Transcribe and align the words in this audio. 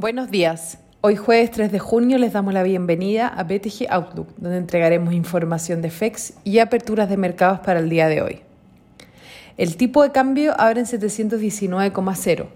Buenos 0.00 0.30
días. 0.30 0.78
Hoy 1.02 1.16
jueves 1.16 1.50
3 1.50 1.70
de 1.70 1.78
junio 1.78 2.16
les 2.16 2.32
damos 2.32 2.54
la 2.54 2.62
bienvenida 2.62 3.28
a 3.28 3.42
BTG 3.42 3.86
Outlook, 3.90 4.28
donde 4.38 4.56
entregaremos 4.56 5.12
información 5.12 5.82
de 5.82 5.90
FEX 5.90 6.32
y 6.42 6.60
aperturas 6.60 7.10
de 7.10 7.18
mercados 7.18 7.60
para 7.60 7.80
el 7.80 7.90
día 7.90 8.08
de 8.08 8.22
hoy. 8.22 8.40
El 9.58 9.76
tipo 9.76 10.02
de 10.02 10.10
cambio 10.10 10.58
abre 10.58 10.80
en 10.80 10.86
719,0, 10.86 12.46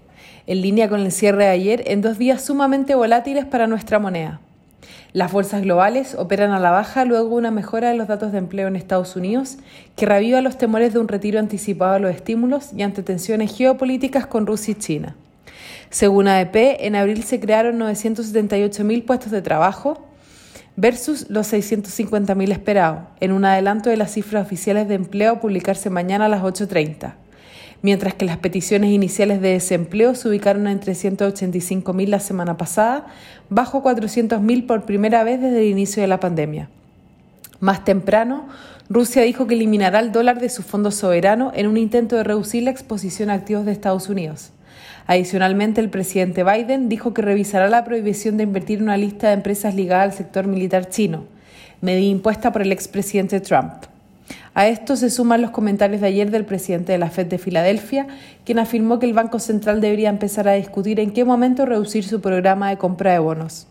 en 0.47 0.61
línea 0.63 0.89
con 0.89 1.01
el 1.01 1.11
cierre 1.11 1.43
de 1.43 1.51
ayer 1.51 1.83
en 1.85 2.01
dos 2.01 2.17
días 2.17 2.43
sumamente 2.43 2.95
volátiles 2.95 3.45
para 3.45 3.67
nuestra 3.67 3.99
moneda. 3.99 4.41
Las 5.13 5.31
bolsas 5.31 5.61
globales 5.61 6.15
operan 6.15 6.49
a 6.49 6.59
la 6.59 6.71
baja 6.71 7.05
luego 7.05 7.29
de 7.29 7.35
una 7.35 7.51
mejora 7.51 7.89
de 7.89 7.95
los 7.95 8.07
datos 8.07 8.31
de 8.31 8.39
empleo 8.39 8.67
en 8.69 8.75
Estados 8.75 9.15
Unidos, 9.15 9.59
que 9.95 10.07
reviva 10.07 10.41
los 10.41 10.57
temores 10.57 10.93
de 10.93 10.99
un 10.99 11.07
retiro 11.07 11.37
anticipado 11.37 11.93
de 11.93 11.99
los 11.99 12.15
estímulos 12.15 12.73
y 12.73 12.81
ante 12.81 13.03
tensiones 13.03 13.55
geopolíticas 13.55 14.25
con 14.25 14.47
Rusia 14.47 14.71
y 14.71 14.79
China. 14.79 15.15
Según 15.89 16.27
ADP, 16.27 16.77
en 16.85 16.95
abril 16.95 17.23
se 17.23 17.39
crearon 17.39 17.79
978.000 17.79 19.05
puestos 19.05 19.31
de 19.31 19.41
trabajo 19.41 20.07
versus 20.75 21.29
los 21.29 21.51
650.000 21.53 22.51
esperados, 22.51 23.03
en 23.19 23.31
un 23.31 23.45
adelanto 23.45 23.89
de 23.89 23.97
las 23.97 24.11
cifras 24.11 24.45
oficiales 24.45 24.87
de 24.87 24.95
empleo 24.95 25.33
a 25.33 25.39
publicarse 25.39 25.89
mañana 25.89 26.25
a 26.25 26.29
las 26.29 26.41
8.30 26.41 27.13
mientras 27.85 28.15
que 28.15 28.25
las 28.25 28.37
peticiones 28.37 28.89
iniciales 28.89 29.41
de 29.41 29.49
desempleo 29.49 30.15
se 30.15 30.27
ubicaron 30.27 30.65
en 30.65 30.79
385.000 30.79 32.07
la 32.07 32.19
semana 32.19 32.57
pasada, 32.57 33.05
bajo 33.49 33.83
400.000 33.83 34.65
por 34.65 34.85
primera 34.85 35.23
vez 35.23 35.39
desde 35.39 35.59
el 35.59 35.69
inicio 35.69 36.01
de 36.01 36.07
la 36.07 36.19
pandemia. 36.19 36.67
Más 37.59 37.85
temprano, 37.85 38.47
Rusia 38.89 39.21
dijo 39.21 39.45
que 39.45 39.53
eliminará 39.53 39.99
el 39.99 40.11
dólar 40.11 40.39
de 40.39 40.49
su 40.49 40.63
fondo 40.63 40.89
soberano 40.89 41.51
en 41.53 41.67
un 41.67 41.77
intento 41.77 42.15
de 42.15 42.23
reducir 42.23 42.63
la 42.63 42.71
exposición 42.71 43.29
a 43.29 43.33
activos 43.33 43.65
de 43.65 43.73
Estados 43.73 44.09
Unidos. 44.09 44.51
Adicionalmente, 45.07 45.81
el 45.81 45.89
presidente 45.89 46.43
Biden 46.43 46.89
dijo 46.89 47.13
que 47.13 47.21
revisará 47.21 47.69
la 47.69 47.83
prohibición 47.83 48.37
de 48.37 48.43
invertir 48.43 48.79
en 48.79 48.85
una 48.85 48.97
lista 48.97 49.27
de 49.27 49.33
empresas 49.33 49.75
ligadas 49.75 50.05
al 50.05 50.13
sector 50.13 50.47
militar 50.47 50.89
chino, 50.89 51.25
medida 51.81 52.07
impuesta 52.07 52.51
por 52.51 52.61
el 52.61 52.71
expresidente 52.71 53.39
Trump. 53.39 53.73
A 54.53 54.67
esto 54.67 54.95
se 54.95 55.09
suman 55.09 55.41
los 55.41 55.51
comentarios 55.51 56.01
de 56.01 56.07
ayer 56.07 56.31
del 56.31 56.45
presidente 56.45 56.93
de 56.93 56.97
la 56.97 57.09
Fed 57.09 57.27
de 57.27 57.37
Filadelfia, 57.37 58.07
quien 58.45 58.57
afirmó 58.57 58.99
que 58.99 59.05
el 59.05 59.13
Banco 59.13 59.39
Central 59.39 59.81
debería 59.81 60.09
empezar 60.09 60.47
a 60.47 60.53
discutir 60.53 60.99
en 60.99 61.11
qué 61.11 61.25
momento 61.25 61.65
reducir 61.65 62.05
su 62.05 62.21
programa 62.21 62.69
de 62.69 62.77
compra 62.77 63.11
de 63.11 63.19
bonos. 63.19 63.67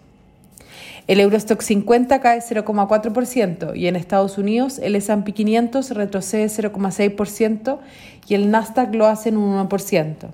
El 1.06 1.20
Eurostock 1.20 1.61
50 1.61 2.20
cae 2.20 2.41
0,4% 2.41 3.77
y 3.77 3.89
en 3.89 3.96
Estados 3.96 4.39
Unidos 4.39 4.78
el 4.78 4.94
S&P 4.96 5.33
500 5.33 5.91
retrocede 5.91 6.46
0,6% 6.46 7.78
y 8.27 8.34
el 8.34 8.50
Nasdaq 8.50 8.94
lo 8.94 9.06
hace 9.06 9.28
en 9.30 9.36
un 9.36 9.68
1%. 9.68 10.28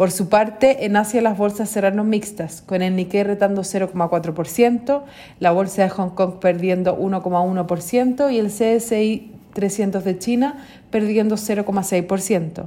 Por 0.00 0.10
su 0.12 0.30
parte, 0.30 0.86
en 0.86 0.96
Asia 0.96 1.20
las 1.20 1.36
bolsas 1.36 1.68
cerraron 1.68 2.08
mixtas, 2.08 2.62
con 2.62 2.80
el 2.80 2.96
Nikkei 2.96 3.22
retando 3.22 3.60
0,4%, 3.60 5.02
la 5.40 5.52
bolsa 5.52 5.82
de 5.82 5.90
Hong 5.90 6.14
Kong 6.14 6.38
perdiendo 6.40 6.98
1,1% 6.98 8.32
y 8.32 8.38
el 8.38 8.46
CSI 8.46 9.30
300 9.52 10.02
de 10.02 10.18
China, 10.18 10.64
perdiendo 10.90 11.36
0,6%. 11.36 12.64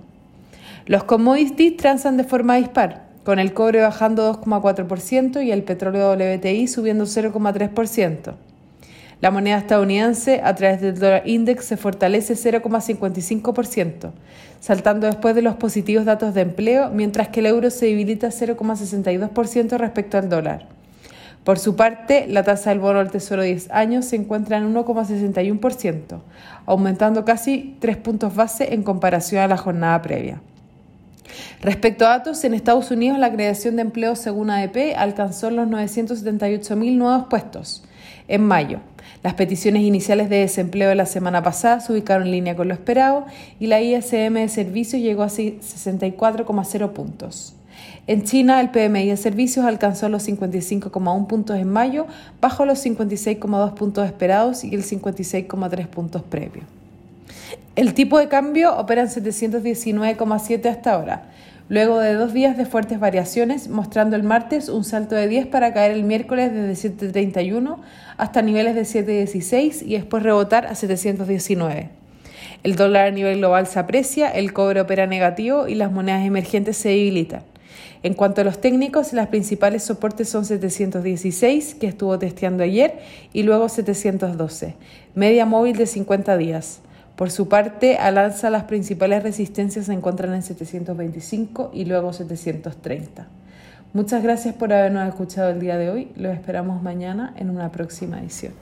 Los 0.86 1.06
commodities 1.06 1.76
transan 1.76 2.18
de 2.18 2.24
forma 2.24 2.58
dispar, 2.58 3.08
con 3.24 3.40
el 3.40 3.56
cobre 3.56 3.82
bajando 3.82 4.40
2,4% 4.40 5.44
y 5.44 5.52
el 5.52 5.64
petróleo 5.64 6.14
WTI 6.14 6.68
subiendo 6.68 7.06
0,3%. 7.06 8.36
La 9.24 9.32
moneda 9.32 9.58
estadounidense 9.58 10.42
a 10.44 10.54
través 10.54 10.82
del 10.82 11.00
dólar 11.00 11.22
index 11.24 11.64
se 11.64 11.78
fortalece 11.78 12.34
0,55%, 12.34 14.12
saltando 14.60 15.08
después 15.08 15.34
de 15.34 15.42
los 15.42 15.56
positivos 15.56 16.04
datos 16.04 16.34
de 16.34 16.42
empleo, 16.42 16.90
mientras 16.90 17.30
que 17.30 17.40
el 17.40 17.46
euro 17.46 17.70
se 17.70 17.86
debilita 17.86 18.28
0,62% 18.28 19.78
respecto 19.78 20.18
al 20.18 20.28
dólar. 20.28 20.68
Por 21.46 21.58
su 21.58 21.78
parte, 21.78 22.28
la 22.28 22.44
tasa 22.44 22.72
del 22.72 22.80
bono 22.80 23.00
al 23.00 23.12
Tesoro 23.12 23.44
de 23.44 23.48
10 23.48 23.72
años 23.72 24.04
se 24.04 24.18
encuentra 24.18 24.58
en 24.58 24.74
1,61%, 24.76 26.20
aumentando 26.66 27.24
casi 27.24 27.78
3 27.80 27.96
puntos 27.96 28.36
base 28.36 28.74
en 28.74 28.84
comparación 28.84 29.42
a 29.42 29.48
la 29.48 29.56
jornada 29.56 30.02
previa. 30.02 30.42
Respecto 31.62 32.06
a 32.06 32.10
datos, 32.10 32.44
en 32.44 32.54
Estados 32.54 32.92
Unidos 32.92 33.18
la 33.20 33.32
creación 33.32 33.78
de 33.78 33.84
empleo 33.84 34.18
según 34.18 34.50
ADP 34.50 34.98
alcanzó 34.98 35.50
los 35.50 35.70
978.000 35.70 36.98
nuevos 36.98 37.28
puestos 37.30 37.84
en 38.28 38.46
mayo. 38.46 38.80
Las 39.24 39.36
peticiones 39.36 39.84
iniciales 39.84 40.30
de 40.30 40.38
desempleo 40.38 40.90
de 40.90 40.96
la 40.96 41.06
semana 41.06 41.44
pasada 41.44 41.80
se 41.80 41.94
ubicaron 41.94 42.28
en 42.28 42.32
línea 42.32 42.56
con 42.56 42.68
lo 42.68 42.74
esperado 42.74 43.26
y 43.60 43.68
la 43.68 43.82
ISM 43.82 44.34
de 44.34 44.50
servicios 44.50 45.02
llegó 45.02 45.24
a 45.24 45.30
64,0 45.30 46.92
puntos. 46.92 47.56
En 48.06 48.24
China, 48.24 48.60
el 48.60 48.70
PMI 48.70 49.08
de 49.08 49.18
servicios 49.18 49.66
alcanzó 49.66 50.10
los 50.10 50.28
55,1 50.28 51.28
puntos 51.28 51.58
en 51.58 51.70
mayo, 51.70 52.06
bajo 52.42 52.66
los 52.66 52.86
56,2 52.86 53.74
puntos 53.76 54.06
esperados 54.06 54.66
y 54.66 54.76
el 54.76 54.84
56,3 54.84 55.88
puntos 55.88 56.22
previos. 56.22 56.66
El 57.78 57.94
tipo 57.94 58.20
de 58.20 58.28
cambio 58.28 58.76
opera 58.78 59.02
en 59.02 59.08
719,7 59.08 60.66
hasta 60.70 60.94
ahora, 60.94 61.30
luego 61.70 62.00
de 62.00 62.14
dos 62.14 62.34
días 62.34 62.58
de 62.58 62.66
fuertes 62.66 63.00
variaciones, 63.00 63.68
mostrando 63.68 64.16
el 64.16 64.24
martes 64.24 64.70
un 64.70 64.84
salto 64.84 65.16
de 65.16 65.28
10 65.28 65.48
para 65.48 65.74
caer 65.74 65.92
el 65.92 66.04
miércoles 66.04 66.52
desde 66.54 66.90
7.31 66.90 67.78
hasta 68.18 68.42
niveles 68.42 68.76
de 68.76 68.82
7.16 68.82 69.84
y 69.86 69.94
después 69.94 70.24
rebotar 70.24 70.68
a 70.68 70.76
719. 70.76 71.90
El 72.64 72.76
dólar 72.76 73.08
a 73.08 73.12
nivel 73.12 73.38
global 73.40 73.68
se 73.68 73.80
aprecia, 73.80 74.30
el 74.30 74.54
cobre 74.54 74.82
opera 74.82 75.08
negativo 75.08 75.68
y 75.68 75.76
las 75.76 75.92
monedas 75.92 76.26
emergentes 76.26 76.78
se 76.78 76.90
debilitan. 76.90 77.44
En 78.04 78.14
cuanto 78.14 78.42
a 78.42 78.44
los 78.44 78.60
técnicos, 78.60 79.14
las 79.14 79.28
principales 79.28 79.84
soportes 79.84 80.28
son 80.28 80.44
716, 80.44 81.76
que 81.76 81.88
estuvo 81.88 82.20
testeando 82.20 82.64
ayer, 82.64 83.00
y 83.32 83.44
luego 83.44 83.70
712, 83.70 84.76
media 85.16 85.46
móvil 85.46 85.78
de 85.78 85.86
50 85.86 86.38
días. 86.38 86.82
Por 87.16 87.30
su 87.30 87.48
parte, 87.48 87.98
al 87.98 88.18
alza 88.18 88.50
las 88.50 88.64
principales 88.64 89.22
resistencias 89.22 89.86
se 89.86 89.94
encuentran 89.94 90.34
en 90.34 90.42
725 90.42 91.72
y 91.74 91.86
luego 91.86 92.12
730. 92.12 93.28
Muchas 93.94 94.24
gracias 94.24 94.56
por 94.56 94.74
habernos 94.74 95.08
escuchado 95.08 95.52
el 95.52 95.60
día 95.60 95.78
de 95.78 95.92
hoy. 95.92 96.12
Los 96.16 96.34
esperamos 96.34 96.82
mañana 96.82 97.34
en 97.38 97.52
una 97.52 97.72
próxima 97.72 98.20
edición. 98.20 98.54